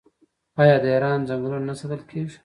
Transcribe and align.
آیا 0.61 0.75
د 0.83 0.85
ایران 0.93 1.19
ځنګلونه 1.29 1.65
نه 1.69 1.73
ساتل 1.79 2.01
کیږي؟ 2.09 2.37